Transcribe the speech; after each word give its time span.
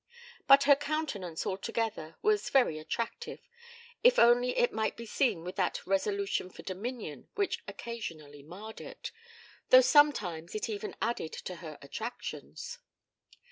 But 0.47 0.63
her 0.63 0.75
countenance 0.75 1.45
altogether 1.45 2.15
was 2.23 2.49
very 2.49 2.79
attractive 2.79 3.39
if 4.03 4.17
only 4.17 4.57
it 4.57 4.73
might 4.73 4.97
be 4.97 5.05
seen 5.05 5.43
without 5.43 5.73
that 5.75 5.85
resolution 5.85 6.49
for 6.49 6.63
dominion 6.63 7.27
which 7.35 7.59
occasionally 7.67 8.41
marred 8.41 8.81
it, 8.81 9.11
though 9.69 9.81
sometimes 9.81 10.55
it 10.55 10.67
even 10.67 10.95
added 11.03 11.33
to 11.33 11.57
her 11.57 11.77
attractions. 11.83 12.79